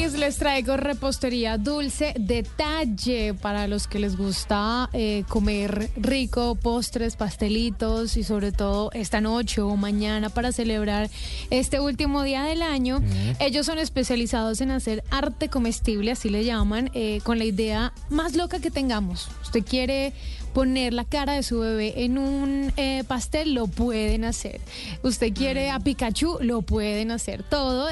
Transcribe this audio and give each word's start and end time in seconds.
Les 0.00 0.38
traigo 0.38 0.78
repostería 0.78 1.58
dulce 1.58 2.14
detalle 2.18 3.34
para 3.34 3.66
los 3.66 3.86
que 3.86 3.98
les 3.98 4.16
gusta 4.16 4.88
eh, 4.94 5.24
comer 5.28 5.90
rico, 5.94 6.54
postres, 6.54 7.16
pastelitos 7.16 8.16
y 8.16 8.24
sobre 8.24 8.50
todo 8.50 8.90
esta 8.92 9.20
noche 9.20 9.60
o 9.60 9.76
mañana 9.76 10.30
para 10.30 10.52
celebrar 10.52 11.10
este 11.50 11.80
último 11.80 12.22
día 12.22 12.44
del 12.44 12.62
año. 12.62 13.02
Ellos 13.40 13.66
son 13.66 13.78
especializados 13.78 14.62
en 14.62 14.70
hacer 14.70 15.04
arte 15.10 15.48
comestible, 15.48 16.12
así 16.12 16.30
le 16.30 16.44
llaman, 16.44 16.90
eh, 16.94 17.20
con 17.22 17.38
la 17.38 17.44
idea 17.44 17.92
más 18.08 18.36
loca 18.36 18.58
que 18.58 18.70
tengamos. 18.70 19.28
Usted 19.42 19.64
quiere 19.64 20.14
poner 20.54 20.92
la 20.92 21.04
cara 21.04 21.34
de 21.34 21.44
su 21.44 21.60
bebé 21.60 22.04
en 22.04 22.18
un 22.18 22.72
eh, 22.76 23.04
pastel, 23.06 23.54
lo 23.54 23.68
pueden 23.68 24.24
hacer. 24.24 24.60
Usted 25.02 25.32
quiere 25.32 25.70
a 25.70 25.78
Pikachu, 25.78 26.38
lo 26.40 26.62
pueden 26.62 27.12
hacer. 27.12 27.44
Todo 27.44 27.88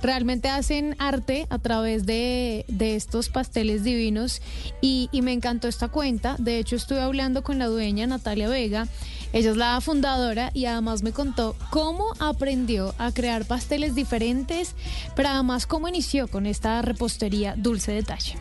realmente 0.00 0.48
hacen 0.48 0.96
arte 0.98 1.25
a 1.50 1.58
través 1.58 2.06
de, 2.06 2.64
de 2.68 2.94
estos 2.94 3.28
pasteles 3.28 3.82
divinos 3.82 4.40
y, 4.80 5.08
me 5.22 5.32
encantó 5.32 5.66
esta 5.66 5.88
cuenta. 5.88 6.36
De 6.38 6.58
hecho, 6.58 6.76
estuve 6.76 7.00
hablando 7.00 7.42
con 7.42 7.58
la 7.58 7.66
dueña 7.66 8.06
Natalia 8.06 8.48
Vega. 8.48 8.86
Ella 9.32 9.50
es 9.50 9.56
la 9.56 9.80
fundadora 9.80 10.50
y 10.54 10.66
además 10.66 11.02
me 11.02 11.12
contó 11.12 11.56
cómo 11.70 12.06
aprendió 12.20 12.94
a 12.98 13.10
crear 13.10 13.44
pasteles 13.44 13.96
diferentes, 13.96 14.76
pero 15.16 15.30
además 15.30 15.66
cómo 15.66 15.88
inició 15.88 16.28
con 16.28 16.46
esta 16.46 16.80
repostería 16.80 17.54
dulce 17.56 17.92
detalle. 17.92 18.36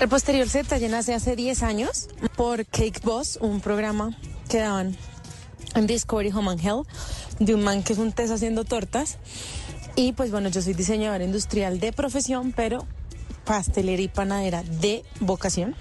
Repostería 0.00 0.40
Dulce 0.42 0.64
Detalle 0.64 0.88
nace 0.88 1.14
hace 1.14 1.36
10 1.36 1.62
años 1.62 2.08
por 2.36 2.66
Cake 2.66 3.00
Boss, 3.04 3.38
un 3.40 3.60
programa 3.60 4.10
que 4.48 4.58
daban 4.58 4.96
en 5.76 5.86
Discovery 5.86 6.32
Home 6.32 6.50
and 6.50 6.60
Health 6.60 6.88
de 7.38 7.54
un 7.54 7.62
man 7.62 7.84
que 7.84 7.92
es 7.92 7.98
un 8.00 8.12
test 8.12 8.32
haciendo 8.32 8.64
tortas. 8.64 9.18
Y 9.96 10.12
pues 10.12 10.30
bueno, 10.30 10.48
yo 10.48 10.60
soy 10.60 10.74
diseñadora 10.74 11.24
industrial 11.24 11.78
de 11.78 11.92
profesión, 11.92 12.52
pero 12.52 12.86
pastelera 13.44 14.02
y 14.02 14.08
panadera 14.08 14.62
de 14.62 15.04
vocación. 15.20 15.76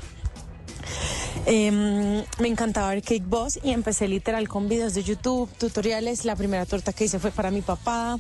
Em, 1.45 2.23
me 2.39 2.47
encantaba 2.47 2.89
ver 2.89 3.01
Cake 3.01 3.25
Boss 3.25 3.59
y 3.63 3.71
empecé 3.71 4.07
literal 4.07 4.47
con 4.47 4.69
videos 4.69 4.93
de 4.93 5.03
YouTube, 5.03 5.49
tutoriales. 5.57 6.25
La 6.25 6.35
primera 6.35 6.65
torta 6.65 6.93
que 6.93 7.05
hice 7.05 7.19
fue 7.19 7.31
para 7.31 7.51
mi 7.51 7.61
papá, 7.61 8.19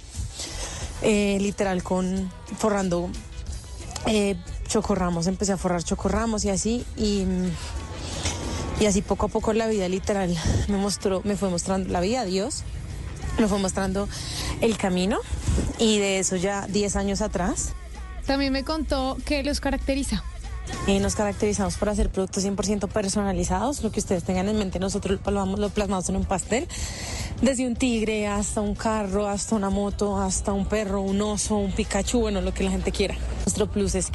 eh, 1.01 1.37
literal 1.39 1.83
con 1.83 2.29
forrando 2.57 3.09
eh, 4.07 4.35
chocorramos, 4.67 5.27
empecé 5.27 5.53
a 5.53 5.57
forrar 5.57 5.83
chocorramos 5.83 6.43
y 6.43 6.49
así. 6.49 6.85
Y, 6.97 7.25
y 8.79 8.85
así 8.87 9.01
poco 9.01 9.27
a 9.27 9.29
poco 9.29 9.53
la 9.53 9.67
vida 9.67 9.87
literal 9.87 10.35
me 10.67 10.77
mostró, 10.77 11.21
me 11.23 11.37
fue 11.37 11.49
mostrando 11.49 11.89
la 11.89 12.01
vida, 12.01 12.25
Dios, 12.25 12.63
me 13.39 13.47
fue 13.47 13.59
mostrando 13.59 14.09
el 14.61 14.75
camino. 14.77 15.19
Y 15.79 15.99
de 15.99 16.19
eso 16.19 16.35
ya 16.35 16.67
10 16.67 16.95
años 16.95 17.21
atrás. 17.21 17.73
También 18.25 18.53
me 18.53 18.63
contó 18.63 19.17
qué 19.25 19.43
los 19.43 19.59
caracteriza. 19.59 20.23
Eh, 20.87 20.99
nos 20.99 21.15
caracterizamos 21.15 21.75
por 21.75 21.89
hacer 21.89 22.09
productos 22.09 22.45
100% 22.45 22.87
personalizados. 22.87 23.83
Lo 23.83 23.91
que 23.91 23.99
ustedes 23.99 24.23
tengan 24.23 24.49
en 24.49 24.57
mente, 24.57 24.79
nosotros 24.79 25.17
lo 25.17 25.23
plasmamos, 25.23 25.59
lo 25.59 25.69
plasmamos 25.69 26.09
en 26.09 26.15
un 26.15 26.25
pastel. 26.25 26.67
Desde 27.41 27.67
un 27.67 27.75
tigre 27.75 28.27
hasta 28.27 28.61
un 28.61 28.75
carro, 28.75 29.27
hasta 29.27 29.55
una 29.55 29.69
moto, 29.69 30.17
hasta 30.17 30.53
un 30.53 30.65
perro, 30.65 31.01
un 31.01 31.21
oso, 31.21 31.57
un 31.57 31.71
Pikachu, 31.71 32.21
bueno, 32.21 32.41
lo 32.41 32.53
que 32.53 32.63
la 32.63 32.71
gente 32.71 32.91
quiera. 32.91 33.15
Nuestro 33.45 33.69
plus 33.69 33.95
es 33.95 34.11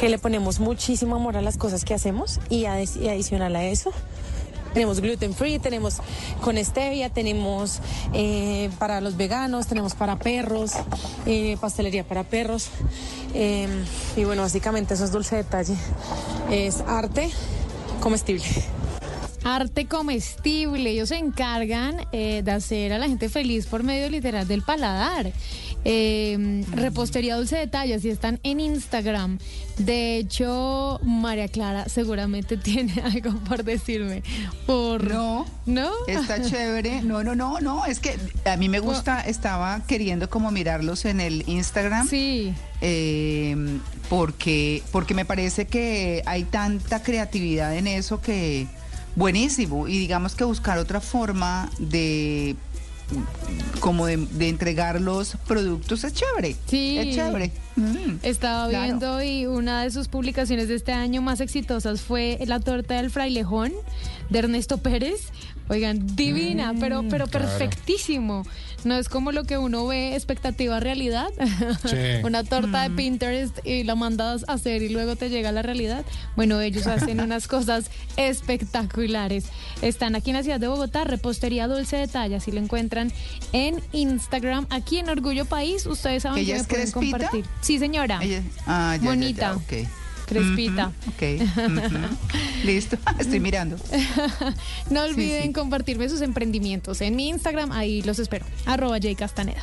Que 0.00 0.08
le 0.08 0.18
ponemos 0.18 0.60
muchísimo 0.60 1.16
amor 1.16 1.36
a 1.36 1.40
las 1.42 1.56
cosas 1.56 1.84
que 1.84 1.94
hacemos 1.94 2.40
y, 2.50 2.64
adi- 2.64 3.00
y 3.02 3.08
adicional 3.08 3.54
a 3.56 3.64
eso. 3.64 3.90
Tenemos 4.72 5.00
gluten 5.00 5.34
free, 5.34 5.60
tenemos 5.60 5.98
con 6.40 6.56
stevia, 6.56 7.08
tenemos 7.08 7.78
eh, 8.12 8.70
para 8.80 9.00
los 9.00 9.16
veganos, 9.16 9.68
tenemos 9.68 9.94
para 9.94 10.18
perros, 10.18 10.72
eh, 11.26 11.56
pastelería 11.60 12.02
para 12.02 12.24
perros. 12.24 12.68
eh, 13.34 13.68
y 14.16 14.24
bueno, 14.24 14.42
básicamente 14.42 14.94
eso 14.94 15.04
es 15.04 15.12
dulce 15.12 15.36
detalle. 15.36 15.74
Es 16.50 16.80
arte 16.88 17.30
comestible. 18.00 18.44
Arte 19.44 19.86
comestible. 19.86 20.90
Ellos 20.90 21.10
se 21.10 21.18
encargan 21.18 21.98
de 22.10 22.50
hacer 22.50 22.92
a 22.94 22.98
la 22.98 23.06
gente 23.06 23.28
feliz 23.28 23.66
por 23.66 23.82
medio 23.84 24.08
literal 24.10 24.48
del 24.48 24.62
paladar. 24.62 25.30
Eh, 25.84 26.64
repostería 26.72 27.36
dulce 27.36 27.56
detalles 27.56 28.04
y 28.04 28.10
están 28.10 28.40
en 28.42 28.60
Instagram. 28.60 29.38
De 29.78 30.16
hecho, 30.16 31.00
María 31.02 31.48
Clara 31.48 31.88
seguramente 31.88 32.56
tiene 32.58 33.02
algo 33.02 33.38
por 33.40 33.64
decirme. 33.64 34.22
Por 34.66 35.04
No. 35.04 35.46
¿No? 35.66 35.90
Está 36.06 36.40
chévere. 36.42 37.02
No, 37.02 37.22
no, 37.22 37.34
no, 37.34 37.60
no. 37.60 37.84
Es 37.86 38.00
que 38.00 38.16
a 38.44 38.56
mí 38.56 38.68
me 38.68 38.78
gusta, 38.78 39.20
estaba 39.20 39.82
queriendo 39.86 40.30
como 40.30 40.50
mirarlos 40.50 41.04
en 41.04 41.20
el 41.20 41.44
Instagram. 41.48 42.08
Sí. 42.08 42.54
eh, 42.80 43.78
porque, 44.08 44.82
porque 44.92 45.14
me 45.14 45.24
parece 45.24 45.66
que 45.66 46.22
hay 46.26 46.44
tanta 46.44 47.02
creatividad 47.02 47.74
en 47.76 47.86
eso 47.86 48.20
que 48.20 48.66
buenísimo. 49.16 49.88
Y 49.88 49.98
digamos 49.98 50.34
que 50.34 50.44
buscar 50.44 50.78
otra 50.78 51.00
forma 51.00 51.70
de 51.78 52.56
como 53.80 54.06
de, 54.06 54.16
de 54.16 54.48
entregar 54.48 55.00
los 55.00 55.36
productos 55.46 56.04
es 56.04 56.14
chévere. 56.14 56.56
Sí. 56.66 56.98
Es 56.98 57.14
chévere. 57.14 57.52
Mm. 57.76 58.16
Estaba 58.22 58.68
Claro. 58.68 58.84
viendo 58.84 59.22
y 59.22 59.46
una 59.46 59.82
de 59.82 59.90
sus 59.90 60.08
publicaciones 60.08 60.68
de 60.68 60.74
este 60.76 60.92
año 60.92 61.20
más 61.22 61.40
exitosas 61.40 62.00
fue 62.00 62.38
la 62.46 62.60
torta 62.60 62.94
del 62.94 63.10
frailejón 63.10 63.72
de 64.30 64.38
Ernesto 64.38 64.78
Pérez. 64.78 65.28
Oigan, 65.68 66.14
divina, 66.14 66.74
pero, 66.78 67.04
pero 67.08 67.26
perfectísimo. 67.26 68.44
No 68.84 68.96
es 68.96 69.08
como 69.08 69.32
lo 69.32 69.44
que 69.44 69.56
uno 69.58 69.86
ve 69.86 70.14
expectativa 70.14 70.78
realidad. 70.80 71.28
Una 72.24 72.44
torta 72.44 72.82
de 72.82 72.90
Pinterest 72.90 73.58
y 73.64 73.82
la 73.84 73.94
mandas 73.94 74.44
a 74.48 74.52
hacer 74.54 74.82
y 74.82 74.88
luego 74.90 75.16
te 75.16 75.30
llega 75.30 75.52
la 75.52 75.62
realidad. 75.62 76.04
Bueno, 76.36 76.60
ellos 76.60 76.86
hacen 76.86 77.20
unas 77.22 77.48
cosas 77.48 77.90
espectaculares. 78.16 79.46
Están 79.82 80.14
aquí 80.14 80.30
en 80.30 80.36
la 80.36 80.42
ciudad 80.42 80.60
de 80.60 80.68
Bogotá, 80.68 81.04
repostería 81.04 81.66
dulce 81.66 81.96
de 81.96 82.08
talla. 82.08 82.40
Si 82.40 82.52
lo 82.52 82.60
encuentran 82.60 83.12
en 83.52 83.80
Instagram, 83.92 84.66
aquí 84.70 84.98
en 84.98 85.08
Orgullo 85.08 85.44
País, 85.46 85.86
ustedes 85.86 86.22
saben 86.22 86.38
¿Ella 86.42 86.54
que 86.56 86.60
me 86.62 86.68
pueden 86.68 86.90
crespita? 86.92 87.18
compartir. 87.18 87.44
Sí, 87.60 87.78
señora. 87.78 88.18
Ella- 88.22 88.42
ah, 88.66 88.96
ya, 88.96 88.96
ya, 88.96 89.02
ya, 89.02 89.08
Bonita. 89.10 89.58
Crespita. 90.26 90.92
Ok. 91.08 91.22
Listo. 92.64 92.96
Estoy 93.18 93.40
mirando. 93.40 93.76
No 94.90 95.02
olviden 95.02 95.44
sí. 95.44 95.52
compartirme 95.52 96.08
sus 96.08 96.20
emprendimientos 96.20 97.00
en 97.00 97.16
mi 97.16 97.28
Instagram, 97.28 97.72
ahí 97.72 98.02
los 98.02 98.18
espero. 98.18 98.44
Arroba 98.66 98.96
J 98.96 99.14
Castaneda. 99.16 99.62